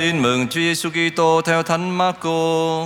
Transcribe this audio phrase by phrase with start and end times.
[0.00, 2.84] Tin mừng Chúa Giêsu Kitô theo Thánh Marco.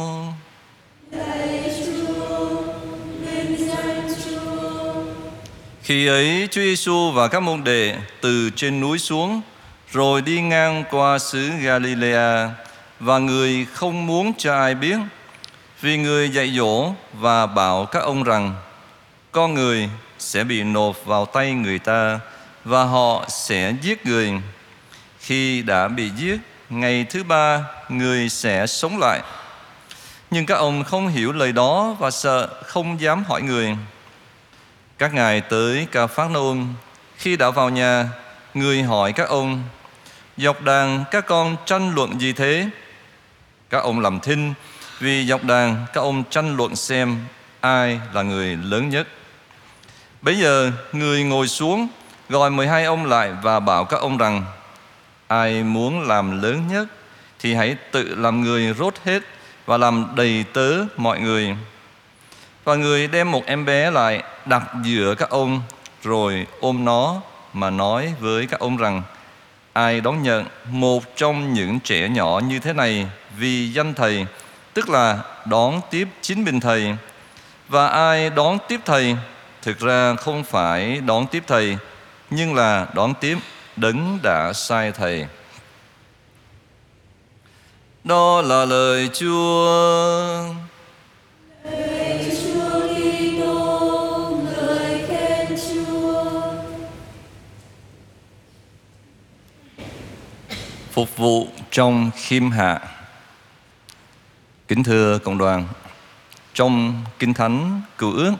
[5.82, 9.40] Khi ấy Chúa Giêsu và các môn đệ từ trên núi xuống
[9.92, 12.50] rồi đi ngang qua xứ Galilea
[13.00, 14.96] và người không muốn cho ai biết
[15.80, 18.54] vì người dạy dỗ và bảo các ông rằng
[19.32, 19.88] con người
[20.18, 22.20] sẽ bị nộp vào tay người ta
[22.64, 24.32] và họ sẽ giết người.
[25.18, 26.38] Khi đã bị giết,
[26.70, 29.20] ngày thứ ba người sẽ sống lại.
[30.30, 33.76] Nhưng các ông không hiểu lời đó và sợ không dám hỏi người.
[34.98, 36.66] Các ngài tới Ca phát Nôn,
[37.16, 38.08] khi đã vào nhà,
[38.54, 39.62] người hỏi các ông,
[40.36, 42.68] dọc đàn các con tranh luận gì thế?
[43.70, 44.54] Các ông làm thinh
[44.98, 47.18] vì dọc đàn các ông tranh luận xem
[47.60, 49.08] ai là người lớn nhất.
[50.22, 51.88] Bây giờ người ngồi xuống
[52.28, 54.44] gọi 12 ông lại và bảo các ông rằng
[55.26, 56.88] ai muốn làm lớn nhất
[57.38, 59.22] thì hãy tự làm người rốt hết
[59.66, 61.56] và làm đầy tớ mọi người.
[62.64, 65.62] Và người đem một em bé lại đặt giữa các ông,
[66.02, 67.20] rồi ôm nó
[67.52, 69.02] mà nói với các ông rằng,
[69.72, 73.06] ai đón nhận một trong những trẻ nhỏ như thế này
[73.38, 74.26] vì danh thầy,
[74.74, 76.96] tức là đón tiếp chính mình thầy
[77.68, 79.16] và ai đón tiếp thầy,
[79.62, 81.76] thực ra không phải đón tiếp thầy,
[82.30, 83.38] nhưng là đón tiếp
[83.76, 85.26] đấng đã sai thầy.
[88.04, 90.54] Đó là lời chúa.
[100.92, 102.80] Phục vụ trong khiêm hạ.
[104.68, 105.68] Kính thưa cộng đoàn,
[106.54, 108.32] trong kinh thánh cựu ước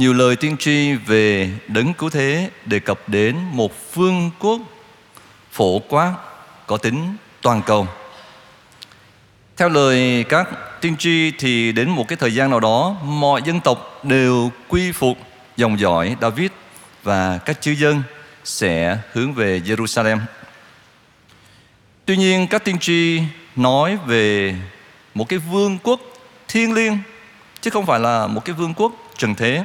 [0.00, 4.60] nhiều lời tiên tri về đấng cứu thế đề cập đến một vương quốc
[5.52, 6.14] phổ quát,
[6.66, 7.86] có tính toàn cầu
[9.56, 10.48] theo lời các
[10.80, 14.92] tiên tri thì đến một cái thời gian nào đó, mọi dân tộc đều quy
[14.92, 15.18] phục
[15.56, 16.50] dòng dõi David
[17.02, 18.02] và các chư dân
[18.44, 20.18] sẽ hướng về Jerusalem.
[22.04, 23.22] Tuy nhiên, các tiên tri
[23.56, 24.54] nói về
[25.14, 26.00] một cái vương quốc
[26.48, 26.98] thiêng liêng,
[27.60, 29.64] chứ không phải là một cái vương quốc trần thế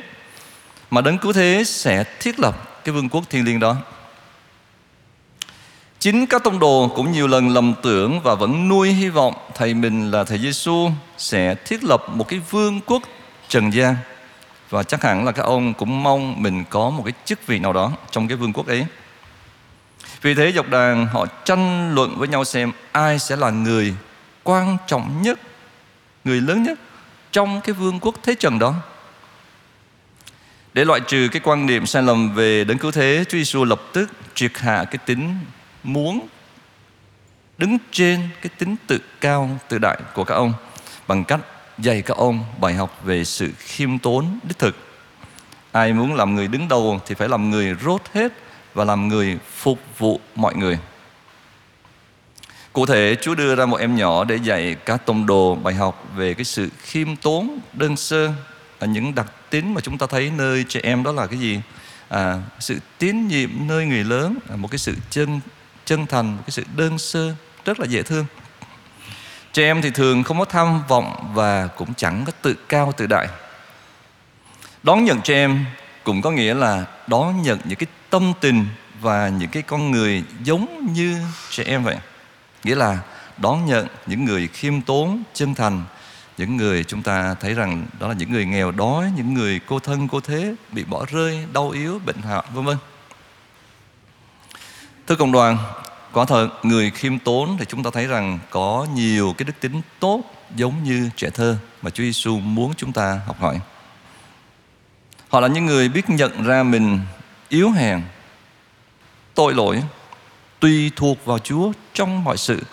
[0.96, 3.76] mà đấng cứu thế sẽ thiết lập cái vương quốc thiên liêng đó.
[6.00, 9.74] Chính các tông đồ cũng nhiều lần lầm tưởng và vẫn nuôi hy vọng thầy
[9.74, 13.04] mình là thầy Giêsu sẽ thiết lập một cái vương quốc
[13.48, 13.96] trần gian
[14.70, 17.74] và chắc hẳn là các ông cũng mong mình có một cái chức vị nào
[17.74, 18.86] đó trong cái vương quốc ấy.
[20.22, 23.96] Vì thế dọc đàn họ tranh luận với nhau xem ai sẽ là người
[24.44, 25.40] quan trọng nhất,
[26.24, 26.80] người lớn nhất
[27.32, 28.74] trong cái vương quốc thế trần đó.
[30.76, 33.82] Để loại trừ cái quan niệm sai lầm về đấng cứu thế, Chúa Giêsu lập
[33.94, 35.38] tức triệt hạ cái tính
[35.84, 36.28] muốn
[37.58, 40.54] đứng trên cái tính tự cao tự đại của các ông
[41.08, 41.40] bằng cách
[41.78, 44.76] dạy các ông bài học về sự khiêm tốn đích thực.
[45.72, 48.34] Ai muốn làm người đứng đầu thì phải làm người rốt hết
[48.74, 50.80] và làm người phục vụ mọi người.
[52.74, 56.04] Cụ thể, Chúa đưa ra một em nhỏ để dạy các tông đồ bài học
[56.16, 58.34] về cái sự khiêm tốn, đơn sơ,
[58.80, 61.62] là những đặc tính mà chúng ta thấy nơi trẻ em đó là cái gì?
[62.10, 65.40] À, sự tín nhiệm nơi người lớn, là một cái sự chân
[65.86, 67.34] chân thành, một cái sự đơn sơ,
[67.66, 68.26] rất là dễ thương.
[69.54, 73.08] Trẻ em thì thường không có tham vọng và cũng chẳng có tự cao tự
[73.08, 73.28] đại.
[74.84, 75.66] Đón nhận trẻ em
[76.04, 78.66] cũng có nghĩa là đón nhận những cái tâm tình
[79.02, 81.98] và những cái con người giống như trẻ em vậy.
[82.64, 83.00] Nghĩa là
[83.38, 85.84] đón nhận những người khiêm tốn, chân thành,
[86.38, 89.80] những người chúng ta thấy rằng đó là những người nghèo đói, những người cô
[89.80, 92.78] thân cô thế, bị bỏ rơi, đau yếu, bệnh hoạn, vân vân.
[95.08, 95.58] Thưa cộng đoàn,
[96.14, 99.82] quả thật người khiêm tốn thì chúng ta thấy rằng có nhiều cái đức tính
[100.00, 100.24] tốt
[100.56, 103.60] giống như trẻ thơ mà Chúa Giêsu muốn chúng ta học hỏi.
[105.30, 107.00] Họ là những người biết nhận ra mình
[107.50, 108.02] yếu hèn,
[109.34, 109.84] tội lỗi,
[110.60, 112.64] tùy thuộc vào Chúa trong mọi sự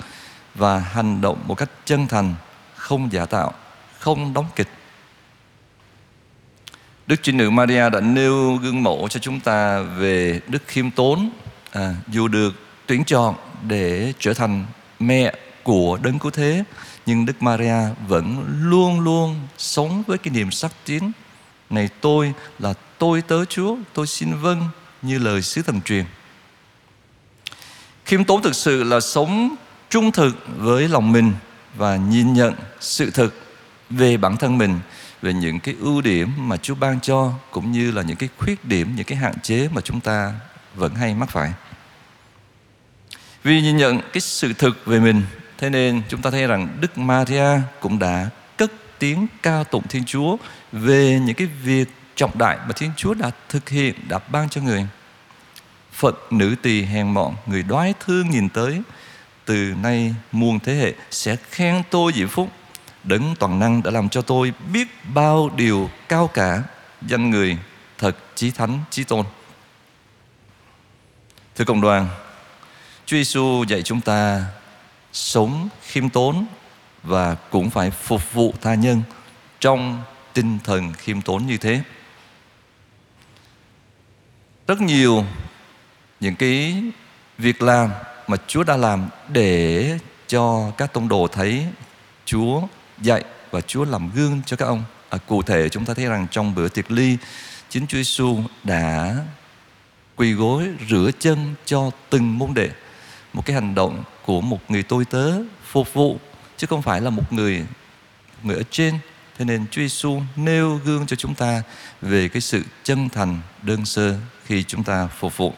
[0.55, 2.35] và hành động một cách chân thành,
[2.83, 3.53] không giả tạo,
[3.99, 4.69] không đóng kịch.
[7.07, 11.31] Đức Trinh Nữ Maria đã nêu gương mẫu cho chúng ta về đức khiêm tốn
[11.73, 12.55] à, dù được
[12.87, 13.35] tuyển chọn
[13.69, 14.67] để trở thành
[14.99, 16.65] mẹ của đấng cứu thế
[17.07, 17.77] nhưng Đức Maria
[18.09, 21.11] vẫn luôn luôn sống với cái niềm sắc tín.
[21.71, 24.69] Này tôi là tôi tớ Chúa tôi xin vâng
[25.03, 26.05] như lời sứ thần truyền.
[28.05, 29.55] Khiêm tốn thực sự là sống
[29.91, 31.33] trung thực với lòng mình
[31.75, 33.35] và nhìn nhận sự thực
[33.91, 34.81] về bản thân mình
[35.23, 38.65] về những cái ưu điểm mà Chúa ban cho cũng như là những cái khuyết
[38.65, 40.35] điểm những cái hạn chế mà chúng ta
[40.75, 41.53] vẫn hay mắc phải
[43.45, 45.23] vì nhìn nhận cái sự thực về mình
[45.63, 50.05] Thế nên chúng ta thấy rằng Đức Maria cũng đã cất tiếng ca tụng Thiên
[50.05, 50.37] Chúa
[50.73, 54.61] về những cái việc trọng đại mà Thiên Chúa đã thực hiện, đã ban cho
[54.61, 54.87] người.
[55.93, 58.83] phật nữ tỳ hèn mọn, người đoái thương nhìn tới,
[59.45, 62.51] từ nay muôn thế hệ sẽ khen tôi diễm phúc.
[63.05, 66.63] Đấng toàn năng đã làm cho tôi biết bao điều cao cả,
[67.03, 67.59] danh người
[67.99, 69.27] thật chí thánh chí tôn.
[71.55, 72.09] Thưa cộng đoàn,
[73.07, 74.45] Chúa Giêsu dạy chúng ta
[75.13, 76.47] sống khiêm tốn
[77.03, 79.03] và cũng phải phục vụ tha nhân
[79.61, 80.03] trong
[80.33, 81.83] tinh thần khiêm tốn như thế.
[84.67, 85.25] Rất nhiều
[86.21, 86.83] những cái
[87.39, 87.91] việc làm
[88.33, 89.99] mà Chúa đã làm để
[90.29, 91.67] cho các tông đồ thấy
[92.25, 92.63] Chúa
[93.01, 94.85] dạy và Chúa làm gương cho các ông.
[95.09, 97.17] À, cụ thể chúng ta thấy rằng trong bữa tiệc ly,
[97.69, 99.17] chính Chúa Giêsu đã
[100.17, 102.71] quỳ gối rửa chân cho từng môn đệ.
[103.33, 105.33] Một cái hành động của một người tôi tớ
[105.65, 106.19] phục vụ
[106.57, 107.67] chứ không phải là một người
[108.43, 108.99] người ở trên.
[109.39, 111.63] Thế nên Chúa Giêsu nêu gương cho chúng ta
[112.03, 115.55] về cái sự chân thành đơn sơ khi chúng ta phục vụ.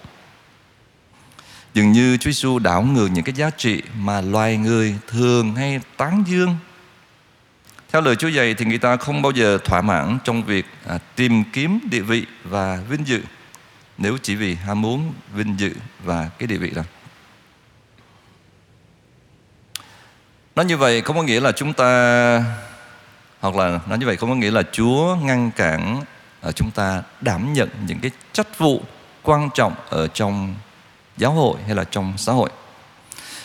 [1.74, 5.80] Dường như Chúa Giêsu đảo ngược những cái giá trị mà loài người thường hay
[5.96, 6.56] tán dương.
[7.92, 10.98] Theo lời Chúa dạy thì người ta không bao giờ thỏa mãn trong việc à,
[11.16, 13.20] tìm kiếm địa vị và vinh dự
[13.98, 15.70] nếu chỉ vì ham muốn vinh dự
[16.04, 16.82] và cái địa vị đó.
[20.56, 22.44] Nói như vậy không có nghĩa là chúng ta
[23.40, 26.02] hoặc là nói như vậy không có nghĩa là Chúa ngăn cản
[26.40, 28.82] ở chúng ta đảm nhận những cái trách vụ
[29.22, 30.54] quan trọng ở trong
[31.16, 32.50] giáo hội hay là trong xã hội.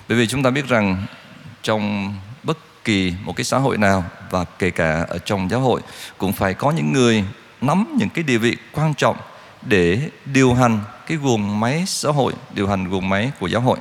[0.10, 1.06] Bởi vì chúng ta biết rằng
[1.64, 2.14] trong
[2.44, 5.82] bất kỳ một cái xã hội nào và kể cả ở trong giáo hội
[6.18, 7.24] cũng phải có những người
[7.62, 9.18] nắm những cái địa vị quan trọng
[9.62, 13.80] để điều hành cái guồng máy xã hội, điều hành guồng máy của giáo hội.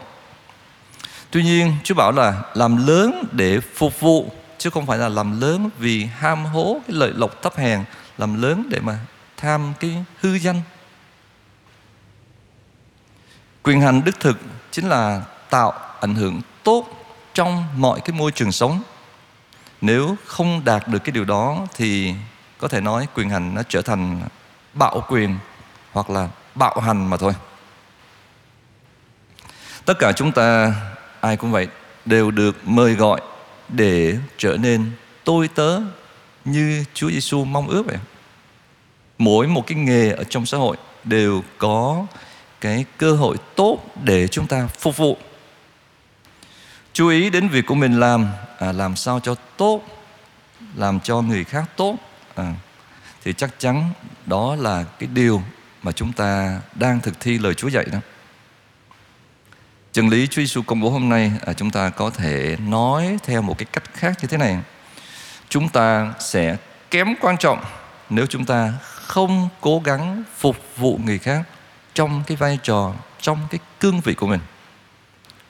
[1.31, 5.41] Tuy nhiên, Chúa bảo là làm lớn để phục vụ chứ không phải là làm
[5.41, 7.81] lớn vì ham hố cái lợi lộc thấp hèn,
[8.19, 8.99] làm lớn để mà
[9.37, 10.63] tham cái hư danh.
[13.69, 14.39] Quyền hành đích thực
[14.71, 16.89] chính là tạo ảnh hưởng tốt
[17.35, 18.83] trong mọi cái môi trường sống.
[19.81, 22.15] Nếu không đạt được cái điều đó thì
[22.59, 24.21] có thể nói quyền hành nó trở thành
[24.75, 25.39] bạo quyền
[25.93, 27.33] hoặc là bạo hành mà thôi.
[29.85, 30.75] Tất cả chúng ta,
[31.21, 31.69] ai cũng vậy,
[32.05, 33.21] đều được mời gọi
[33.69, 34.91] để trở nên
[35.25, 35.81] tôi tớ
[36.45, 37.99] như Chúa Giêsu mong ước vậy.
[39.19, 42.07] Mỗi một cái nghề ở trong xã hội đều có
[42.61, 45.17] cái cơ hội tốt để chúng ta phục vụ.
[46.93, 48.29] Chú ý đến việc của mình làm
[48.59, 49.83] à, làm sao cho tốt,
[50.75, 51.97] làm cho người khác tốt
[52.35, 52.55] à,
[53.25, 53.91] thì chắc chắn
[54.27, 55.43] đó là cái điều
[55.83, 57.99] mà chúng ta đang thực thi lời Chúa dạy đó.
[59.93, 63.43] Chân lý Chúa Giêsu công bố hôm nay à, chúng ta có thể nói theo
[63.43, 64.59] một cái cách khác như thế này.
[65.49, 66.57] Chúng ta sẽ
[66.91, 67.65] kém quan trọng
[68.11, 71.43] nếu chúng ta không cố gắng phục vụ người khác
[71.99, 74.41] trong cái vai trò, trong cái cương vị của mình.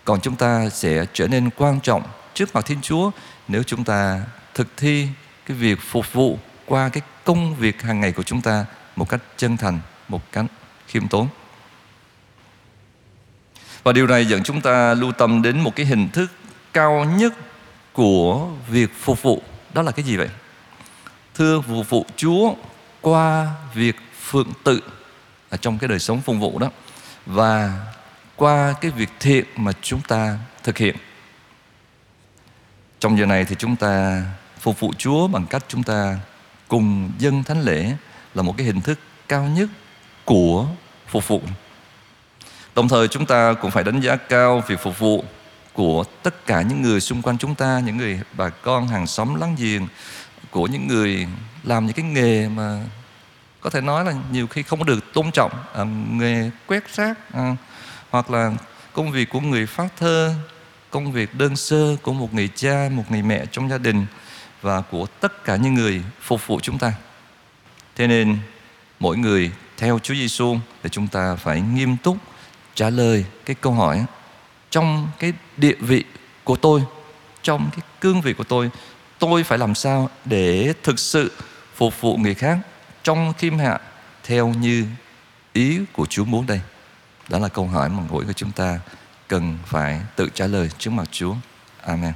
[0.04, 2.02] Còn chúng ta sẽ trở nên quan trọng
[2.34, 3.10] trước mặt Thiên Chúa
[3.48, 4.20] nếu chúng ta
[4.54, 5.08] thực thi
[5.46, 8.66] cái việc phục vụ qua cái công việc hàng ngày của chúng ta
[8.96, 10.44] một cách chân thành, một cách
[10.86, 11.28] khiêm tốn.
[13.82, 16.30] Và điều này dẫn chúng ta lưu tâm đến một cái hình thức
[16.72, 17.34] cao nhất
[17.92, 19.42] của việc phục vụ.
[19.74, 20.28] Đó là cái gì vậy?
[21.34, 22.54] Thưa phục vụ Chúa
[23.00, 24.80] qua việc phượng tự
[25.50, 26.70] ở trong cái đời sống phục vụ đó
[27.26, 27.86] và
[28.36, 30.96] qua cái việc thiện mà chúng ta thực hiện.
[33.00, 34.22] Trong giờ này thì chúng ta
[34.60, 36.18] phục vụ Chúa bằng cách chúng ta
[36.68, 37.92] cùng dân thánh lễ
[38.34, 39.68] là một cái hình thức cao nhất
[40.24, 40.66] của
[41.06, 41.42] phục vụ.
[42.74, 45.24] Đồng thời chúng ta cũng phải đánh giá cao việc phục vụ
[45.72, 49.34] của tất cả những người xung quanh chúng ta, những người bà con hàng xóm
[49.34, 49.86] láng giềng,
[50.50, 51.26] của những người
[51.64, 52.80] làm những cái nghề mà
[53.60, 57.34] có thể nói là nhiều khi không có được tôn trọng, à, nghề quét rác
[57.34, 57.56] à,
[58.10, 58.52] hoặc là
[58.92, 60.34] công việc của người phát thơ,
[60.90, 64.06] công việc đơn sơ của một người cha, một người mẹ trong gia đình
[64.62, 66.92] và của tất cả những người phục vụ chúng ta.
[67.96, 68.38] Thế nên
[69.00, 72.16] mỗi người theo Chúa Giêsu thì chúng ta phải nghiêm túc
[72.74, 74.04] trả lời cái câu hỏi
[74.70, 76.04] trong cái địa vị
[76.44, 76.82] của tôi
[77.42, 78.70] trong cái cương vị của tôi
[79.18, 81.32] tôi phải làm sao để thực sự
[81.74, 82.58] phục vụ người khác
[83.02, 83.80] trong khiêm hạ
[84.24, 84.86] theo như
[85.52, 86.60] ý của Chúa muốn đây.
[87.28, 88.80] Đó là câu hỏi mà mỗi người chúng ta
[89.28, 91.34] cần phải tự trả lời trước mặt Chúa.
[91.82, 92.12] Amen.